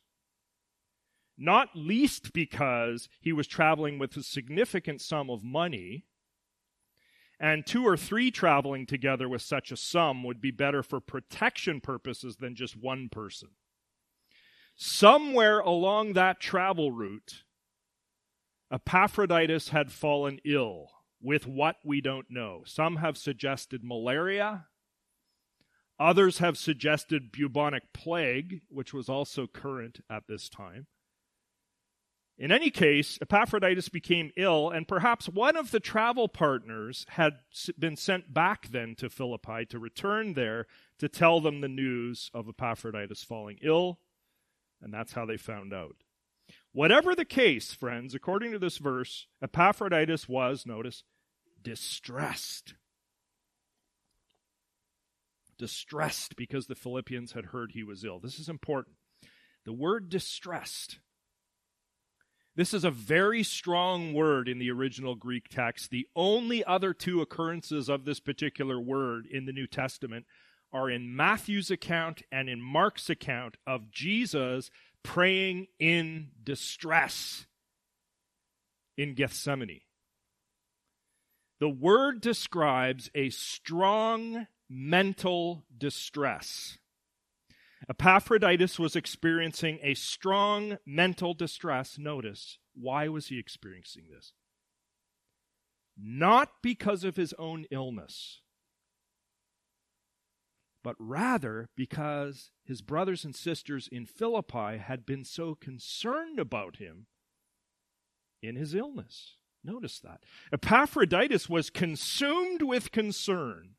[1.39, 6.07] Not least because he was traveling with a significant sum of money.
[7.39, 11.81] And two or three traveling together with such a sum would be better for protection
[11.81, 13.51] purposes than just one person.
[14.75, 17.45] Somewhere along that travel route,
[18.73, 22.63] Epaphroditus had fallen ill with what we don't know.
[22.67, 24.67] Some have suggested malaria.
[25.99, 30.87] Others have suggested bubonic plague, which was also current at this time.
[32.39, 37.39] In any case, Epaphroditus became ill, and perhaps one of the travel partners had
[37.79, 40.67] been sent back then to Philippi to return there
[40.99, 44.01] to tell them the news of Epaphroditus falling ill,
[44.83, 45.97] and that's how they found out.
[46.73, 51.05] Whatever the case, friends, according to this verse, Epaphroditus was, notice,
[51.63, 52.75] distressed.
[55.57, 58.21] Distressed because the Philippians had heard he was ill.
[58.21, 58.97] This is important.
[59.65, 60.99] The word distressed.
[62.57, 65.91] This is a very strong word in the original Greek text.
[65.91, 70.25] The only other two occurrences of this particular word in the New Testament
[70.73, 74.71] are in Matthew's account and in Mark's account of Jesus
[75.03, 77.45] praying in distress
[78.97, 79.83] in Gethsemane.
[81.61, 86.79] The word describes a strong mental distress.
[87.89, 91.99] Epaphroditus was experiencing a strong mental distress.
[91.99, 94.33] Notice, why was he experiencing this?
[95.97, 98.41] Not because of his own illness,
[100.83, 107.07] but rather because his brothers and sisters in Philippi had been so concerned about him
[108.43, 109.37] in his illness.
[109.65, 110.23] Notice that.
[110.53, 113.76] Epaphroditus was consumed with concern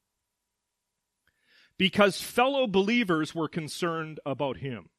[1.78, 4.90] because fellow believers were concerned about him.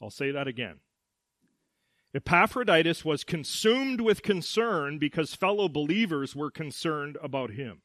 [0.00, 0.80] I'll say that again.
[2.14, 7.82] Epaphroditus was consumed with concern because fellow believers were concerned about him.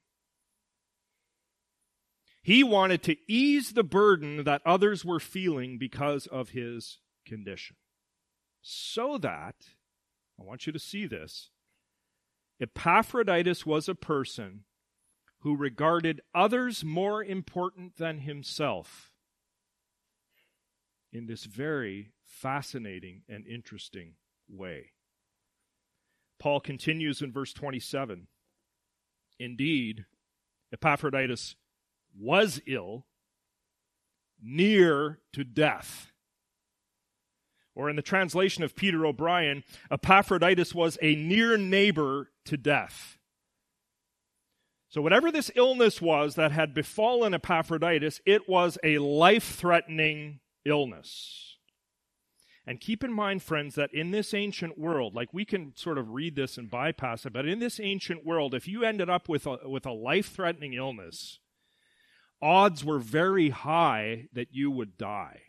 [2.42, 7.78] He wanted to ease the burden that others were feeling because of his condition.
[8.62, 9.56] So that,
[10.40, 11.52] I want you to see this,
[12.60, 14.62] Epaphroditus was a person
[15.44, 19.12] who regarded others more important than himself
[21.12, 24.14] in this very fascinating and interesting
[24.50, 24.92] way.
[26.40, 28.28] Paul continues in verse 27
[29.38, 30.06] Indeed,
[30.72, 31.56] Epaphroditus
[32.18, 33.06] was ill,
[34.42, 36.12] near to death.
[37.76, 43.18] Or in the translation of Peter O'Brien, Epaphroditus was a near neighbor to death.
[44.94, 51.58] So, whatever this illness was that had befallen Epaphroditus, it was a life threatening illness.
[52.68, 56.12] And keep in mind, friends, that in this ancient world, like we can sort of
[56.12, 59.48] read this and bypass it, but in this ancient world, if you ended up with
[59.48, 61.40] a, with a life threatening illness,
[62.40, 65.42] odds were very high that you would die.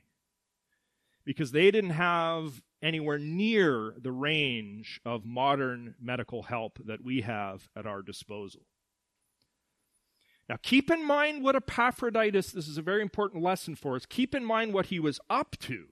[1.27, 7.69] Because they didn't have anywhere near the range of modern medical help that we have
[7.77, 8.63] at our disposal.
[10.49, 14.05] Now, keep in mind what Epaphroditus, this is a very important lesson for us.
[14.07, 15.87] Keep in mind what he was up to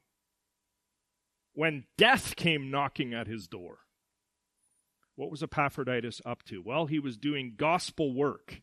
[1.54, 3.78] when death came knocking at his door.
[5.14, 6.62] What was Epaphroditus up to?
[6.62, 8.62] Well, he was doing gospel work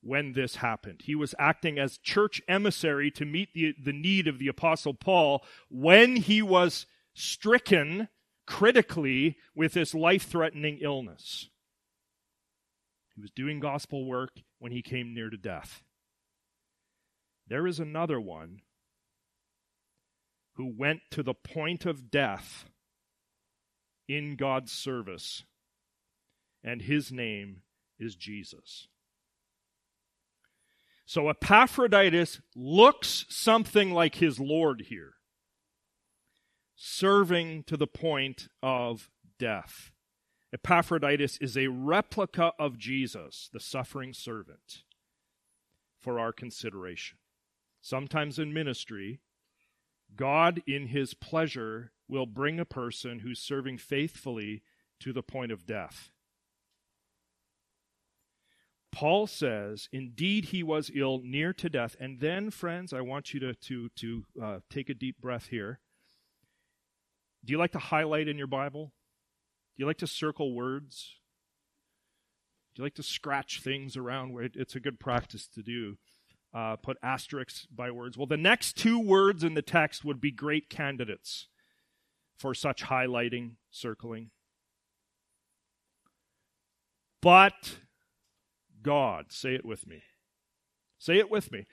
[0.00, 1.02] when this happened.
[1.04, 5.44] He was acting as church emissary to meet the, the need of the Apostle Paul
[5.68, 8.08] when he was stricken
[8.46, 11.48] critically with this life threatening illness.
[13.14, 15.82] He was doing gospel work when he came near to death.
[17.46, 18.62] There is another one
[20.54, 22.66] who went to the point of death
[24.08, 25.44] in God's service,
[26.62, 27.62] and his name
[27.98, 28.88] is Jesus.
[31.04, 35.14] So Epaphroditus looks something like his Lord here,
[36.74, 39.91] serving to the point of death.
[40.52, 44.82] Epaphroditus is a replica of Jesus, the suffering servant,
[45.98, 47.16] for our consideration.
[47.80, 49.20] Sometimes in ministry,
[50.14, 54.62] God, in his pleasure, will bring a person who's serving faithfully
[55.00, 56.10] to the point of death.
[58.92, 61.96] Paul says, indeed, he was ill, near to death.
[61.98, 65.80] And then, friends, I want you to, to, to uh, take a deep breath here.
[67.42, 68.92] Do you like to highlight in your Bible?
[69.76, 71.16] Do you like to circle words?
[72.74, 74.32] Do you like to scratch things around?
[74.32, 75.98] where It's a good practice to do.
[76.54, 78.18] Uh, put asterisks by words.
[78.18, 81.48] Well, the next two words in the text would be great candidates
[82.36, 84.30] for such highlighting, circling.
[87.22, 87.78] But
[88.82, 89.26] God.
[89.30, 90.02] Say it with me.
[90.98, 91.66] Say it with me.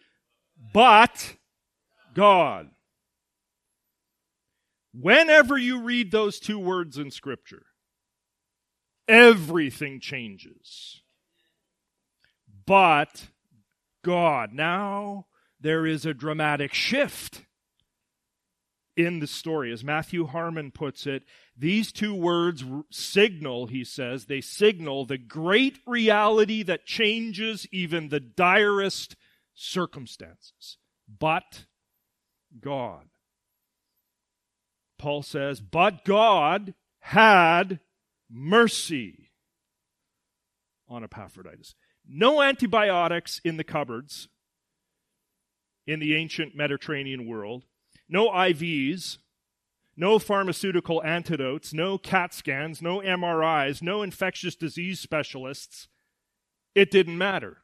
[0.74, 1.36] But
[2.14, 2.70] God.
[4.94, 7.66] Whenever you read those two words in Scripture,
[9.10, 11.02] everything changes.
[12.66, 13.28] But
[14.04, 14.54] God.
[14.54, 15.26] Now
[15.60, 17.44] there is a dramatic shift
[18.96, 19.72] in the story.
[19.72, 21.24] As Matthew Harmon puts it,
[21.58, 28.20] these two words signal, he says, they signal the great reality that changes even the
[28.20, 29.16] direst
[29.56, 30.78] circumstances.
[31.08, 31.66] But
[32.60, 33.08] God.
[34.98, 37.80] Paul says, but God had
[38.30, 39.32] mercy
[40.88, 41.76] on Epaphroditus.
[42.08, 44.28] No antibiotics in the cupboards
[45.86, 47.66] in the ancient Mediterranean world
[48.10, 49.20] no IVs,
[49.96, 55.88] no pharmaceutical antidotes, no CAT scans, no MRIs, no infectious disease specialists.
[56.74, 57.58] It didn't matter.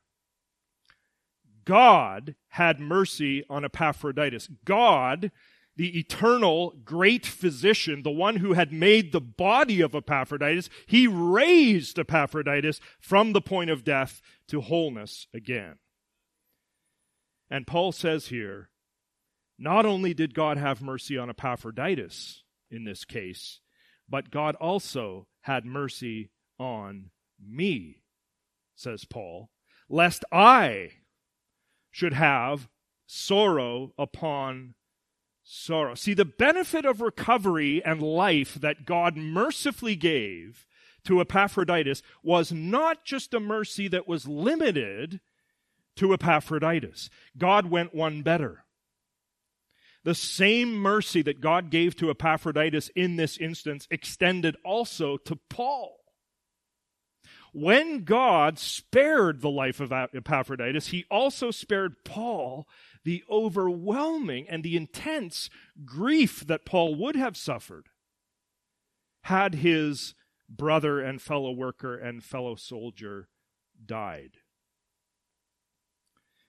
[1.66, 4.50] God had mercy on Epaphroditus.
[4.66, 5.32] God,
[5.76, 12.00] the eternal great physician, the one who had made the body of Epaphroditus, he raised
[12.00, 15.76] Epaphroditus from the point of death to wholeness again.
[17.50, 18.70] And Paul says here,
[19.58, 23.60] not only did God have mercy on Epaphroditus in this case,
[24.10, 28.02] but God also had mercy on me,
[28.76, 29.50] says Paul,
[29.90, 30.92] lest I
[31.92, 32.68] should have
[33.08, 34.74] sorrow upon
[35.46, 35.96] sorrow.
[35.96, 40.66] See, the benefit of recovery and life that God mercifully gave
[41.06, 45.22] to Epaphroditus was not just a mercy that was limited
[45.98, 47.10] to Epaphroditus.
[47.38, 48.66] God went one better.
[50.04, 55.98] The same mercy that God gave to Epaphroditus in this instance extended also to Paul.
[57.54, 62.68] When God spared the life of Epaphroditus, he also spared Paul
[63.06, 65.50] the overwhelming and the intense
[65.86, 67.88] grief that Paul would have suffered
[69.24, 70.14] had his
[70.50, 73.30] brother and fellow worker and fellow soldier
[73.84, 74.38] died.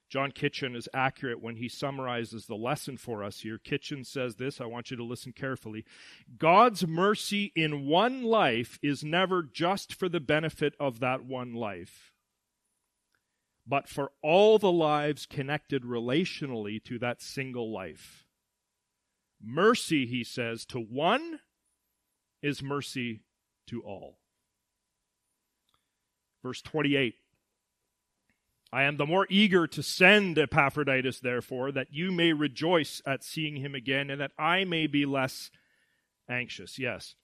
[0.09, 3.59] John Kitchen is accurate when he summarizes the lesson for us here.
[3.59, 5.84] Kitchen says this, I want you to listen carefully.
[6.38, 12.12] God's mercy in one life is never just for the benefit of that one life,
[13.67, 18.27] but for all the lives connected relationally to that single life.
[19.43, 21.41] Mercy, he says, to one
[22.43, 23.23] is mercy
[23.67, 24.19] to all.
[26.43, 27.14] Verse 28.
[28.73, 33.57] I am the more eager to send Epaphroditus, therefore, that you may rejoice at seeing
[33.57, 35.51] him again, and that I may be less
[36.29, 36.79] anxious.
[36.79, 37.14] Yes,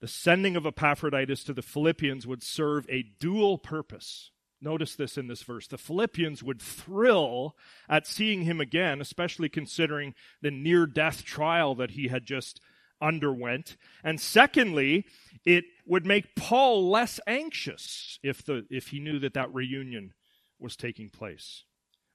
[0.00, 4.30] the sending of Epaphroditus to the Philippians would serve a dual purpose.
[4.60, 5.66] Notice this in this verse.
[5.68, 7.56] The Philippians would thrill
[7.88, 12.60] at seeing him again, especially considering the near death trial that he had just
[13.00, 13.76] underwent.
[14.02, 15.06] And secondly,
[15.44, 20.12] it would make Paul less anxious if, the, if he knew that that reunion
[20.58, 21.64] was taking place.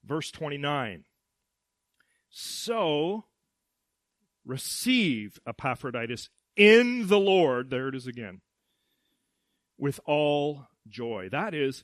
[0.03, 1.05] Verse 29.
[2.29, 3.25] So
[4.45, 8.41] receive Epaphroditus in the Lord, there it is again,
[9.77, 11.29] with all joy.
[11.31, 11.83] That is,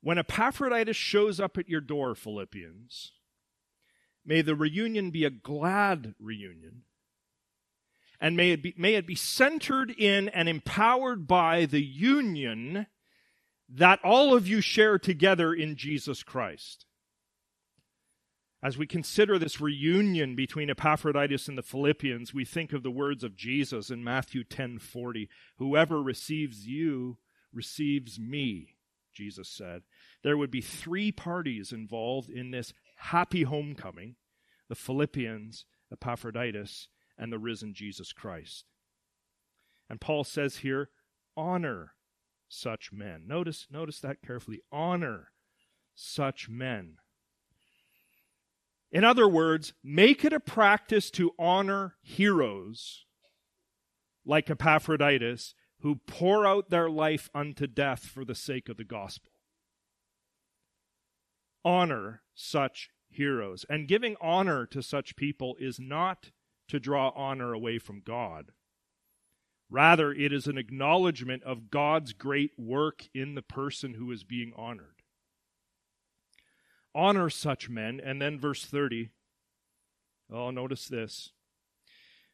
[0.00, 3.12] when Epaphroditus shows up at your door, Philippians,
[4.24, 6.82] may the reunion be a glad reunion.
[8.20, 12.86] And may it be, may it be centered in and empowered by the union
[13.68, 16.86] that all of you share together in Jesus Christ.
[18.62, 23.24] As we consider this reunion between Epaphroditus and the Philippians, we think of the words
[23.24, 27.18] of Jesus in Matthew 10:40, "Whoever receives you
[27.52, 28.76] receives me,"
[29.20, 29.82] Jesus said.
[30.24, 34.16] There would be three parties involved in this happy homecoming:
[34.68, 38.64] the Philippians, Epaphroditus, and the risen Jesus Christ.
[39.90, 40.88] And Paul says here,
[41.36, 41.92] honor
[42.48, 43.24] such men.
[43.26, 44.60] Notice, notice that carefully.
[44.72, 45.28] Honor
[45.94, 46.96] such men.
[48.90, 53.04] In other words, make it a practice to honor heroes
[54.24, 59.32] like Epaphroditus who pour out their life unto death for the sake of the gospel.
[61.64, 63.64] Honor such heroes.
[63.68, 66.30] And giving honor to such people is not
[66.68, 68.52] to draw honor away from God.
[69.68, 74.52] Rather, it is an acknowledgement of God's great work in the person who is being
[74.56, 75.02] honored.
[76.94, 78.00] Honor such men.
[78.02, 79.10] And then verse 30.
[80.32, 81.30] Oh, notice this.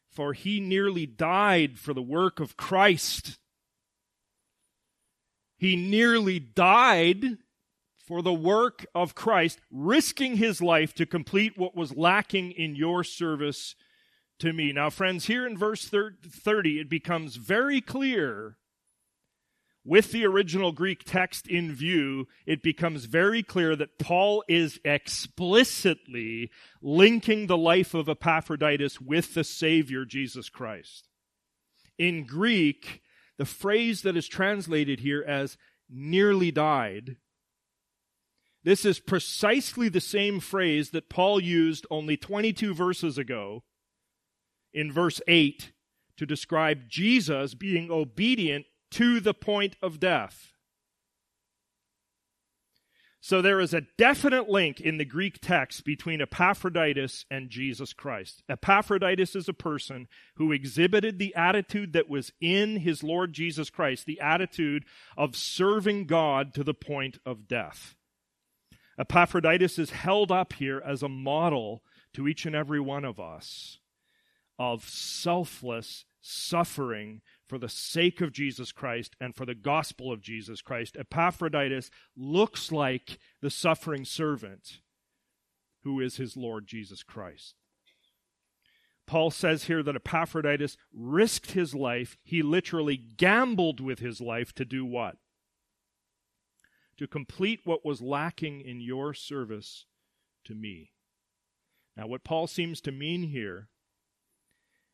[0.09, 3.37] For he nearly died for the work of Christ.
[5.57, 7.37] He nearly died
[7.97, 13.03] for the work of Christ, risking his life to complete what was lacking in your
[13.03, 13.75] service
[14.39, 14.71] to me.
[14.71, 18.57] Now, friends, here in verse 30, it becomes very clear
[19.87, 26.51] with the original Greek text in view, it becomes very clear that Paul is explicitly
[26.81, 31.07] linking the life of Epaphroditus with the Savior, Jesus Christ.
[31.97, 33.01] In Greek,
[33.37, 35.57] the phrase that is translated here as
[35.89, 37.15] nearly died
[38.67, 43.63] this is precisely the same phrase that Paul used only 22 verses ago
[44.73, 45.71] in verse 8
[46.17, 50.53] to describe Jesus being obedient to the point of death.
[53.19, 58.41] So there is a definite link in the Greek text between Epaphroditus and Jesus Christ.
[58.47, 64.05] Epaphroditus is a person who exhibited the attitude that was in his Lord Jesus Christ,
[64.05, 64.85] the attitude
[65.17, 67.95] of serving God to the point of death.
[68.97, 71.83] Epaphroditus is held up here as a model
[72.13, 73.79] to each and every one of us
[74.57, 80.61] of selfless suffering for the sake of Jesus Christ and for the gospel of Jesus
[80.61, 80.97] Christ.
[80.97, 84.81] Epaphroditus looks like the suffering servant
[85.83, 87.55] who is his Lord Jesus Christ.
[89.05, 92.17] Paul says here that Epaphroditus risked his life.
[92.23, 95.15] He literally gambled with his life to do what?
[96.97, 99.85] To complete what was lacking in your service
[100.43, 100.91] to me.
[101.95, 103.69] Now, what Paul seems to mean here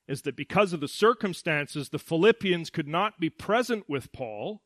[0.08, 4.62] is that because of the circumstances, the Philippians could not be present with Paul.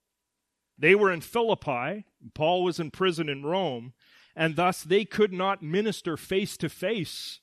[0.77, 3.93] They were in Philippi, Paul was in prison in Rome,
[4.35, 7.39] and thus they could not minister face to face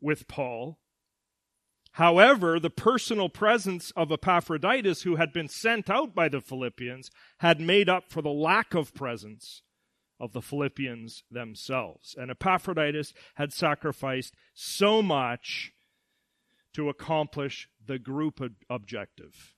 [0.00, 0.78] with Paul.
[1.92, 7.60] However, the personal presence of Epaphroditus, who had been sent out by the Philippians, had
[7.60, 9.62] made up for the lack of presence
[10.20, 12.14] of the Philippians themselves.
[12.18, 15.72] And Epaphroditus had sacrificed so much
[16.76, 19.54] to accomplish the group objective.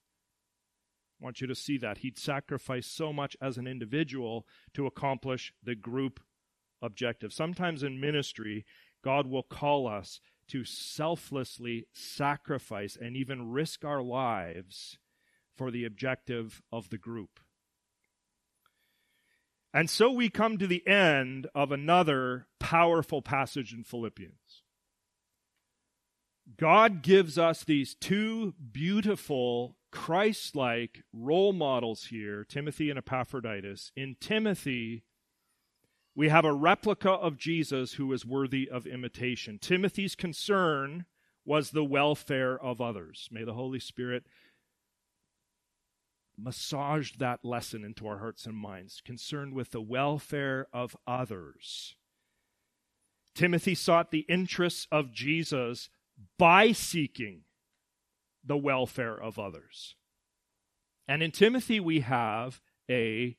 [1.21, 1.99] I want you to see that.
[1.99, 6.21] He'd sacrifice so much as an individual to accomplish the group
[6.81, 7.33] objective.
[7.33, 8.65] Sometimes in ministry,
[9.03, 14.99] God will call us to selflessly sacrifice and even risk our lives
[15.57, 17.41] for the objective of the group.
[19.75, 24.48] And so we come to the end of another powerful passage in Philippians.
[26.57, 33.93] God gives us these two beautiful Christ like role models here, Timothy and Epaphroditus.
[33.97, 35.05] In Timothy,
[36.15, 39.59] we have a replica of Jesus who is worthy of imitation.
[39.61, 41.05] Timothy's concern
[41.45, 43.29] was the welfare of others.
[43.31, 44.25] May the Holy Spirit
[46.37, 51.97] massage that lesson into our hearts and minds, concerned with the welfare of others.
[53.35, 55.89] Timothy sought the interests of Jesus
[56.39, 57.43] by seeking
[58.45, 59.95] the welfare of others.
[61.07, 62.61] And in Timothy, we have
[62.91, 63.37] a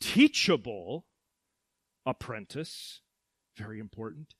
[0.00, 1.06] teachable
[2.06, 3.00] apprentice,
[3.56, 4.34] very important.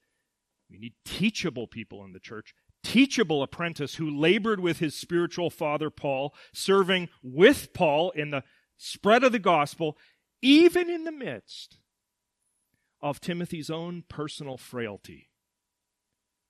[0.71, 2.55] We need teachable people in the church.
[2.83, 8.45] Teachable apprentice who labored with his spiritual father Paul, serving with Paul in the
[8.77, 9.97] spread of the gospel,
[10.43, 11.79] even in the midst
[13.01, 15.31] of Timothy's own personal frailty,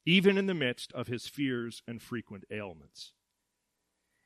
[0.07, 3.13] even in the midst of his fears and frequent ailments.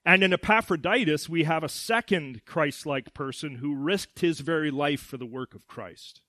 [0.04, 5.00] And in Epaphroditus, we have a second Christ like person who risked his very life
[5.00, 6.22] for the work of Christ.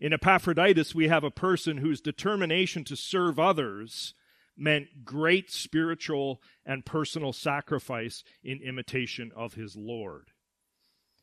[0.00, 4.14] In Epaphroditus, we have a person whose determination to serve others
[4.56, 10.32] meant great spiritual and personal sacrifice in imitation of his Lord.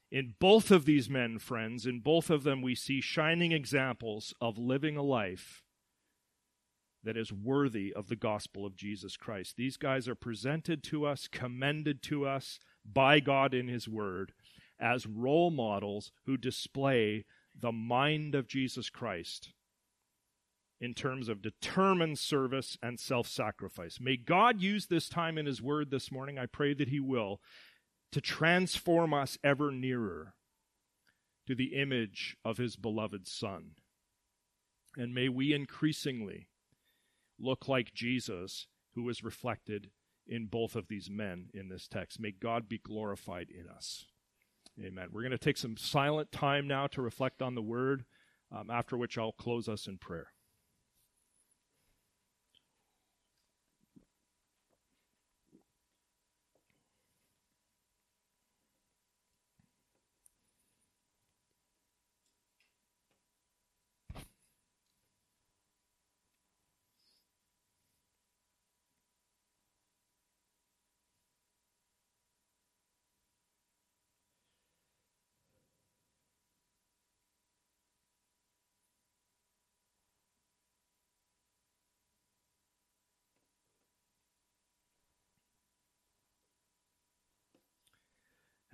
[0.09, 4.57] In both of these men, friends, in both of them, we see shining examples of
[4.57, 5.64] living a life
[7.05, 9.55] that is worthy of the gospel of Jesus Christ.
[9.55, 14.33] These guys are presented to us, commended to us by God in His Word
[14.79, 17.25] as role models who display
[17.57, 19.53] the mind of Jesus Christ
[20.81, 23.99] in terms of determined service and self sacrifice.
[24.01, 27.39] May God use this time in His Word this morning, I pray that He will,
[28.11, 30.33] to transform us ever nearer
[31.47, 33.71] to the image of His beloved Son.
[34.97, 36.47] And may we increasingly
[37.39, 39.89] look like Jesus, who is reflected
[40.27, 42.19] in both of these men in this text.
[42.19, 44.05] May God be glorified in us.
[44.83, 45.09] Amen.
[45.11, 48.05] We're going to take some silent time now to reflect on the word,
[48.51, 50.27] um, after which I'll close us in prayer.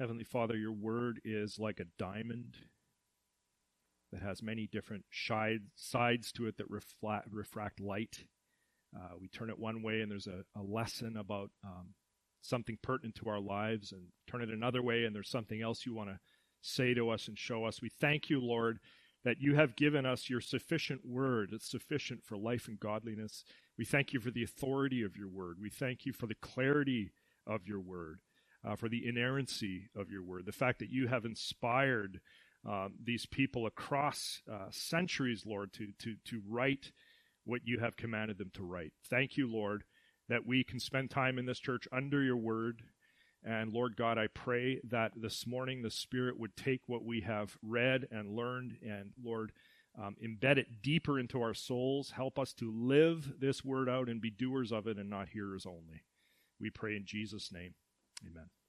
[0.02, 2.58] Heavenly Father, your word is like a diamond
[4.12, 8.26] that has many different sides to it that reflect, refract light.
[8.96, 11.94] Uh, we turn it one way, and there's a, a lesson about um,
[12.42, 15.94] something pertinent to our lives, and turn it another way, and there's something else you
[15.94, 16.20] want to
[16.62, 17.80] say to us and show us.
[17.80, 18.80] We thank you, Lord,
[19.24, 21.52] that you have given us your sufficient word.
[21.54, 23.44] It's sufficient for life and godliness.
[23.78, 25.58] We thank you for the authority of your word.
[25.62, 27.12] We thank you for the clarity
[27.46, 28.22] of your word
[28.66, 32.20] uh, for the inerrancy of your word, the fact that you have inspired
[32.68, 36.92] um, these people across uh, centuries, Lord, to, to, to write
[37.44, 38.94] what you have commanded them to write.
[39.10, 39.84] Thank you, Lord,
[40.30, 42.84] that we can spend time in this church under your word.
[43.44, 47.58] And Lord God, I pray that this morning the Spirit would take what we have
[47.64, 49.52] read and learned and, Lord,
[50.00, 52.12] um, embed it deeper into our souls.
[52.12, 55.66] Help us to live this word out and be doers of it and not hearers
[55.66, 56.04] only.
[56.60, 57.74] We pray in Jesus' name.
[58.26, 58.61] Amen.